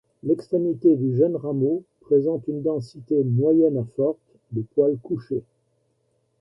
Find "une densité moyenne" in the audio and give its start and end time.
2.47-3.77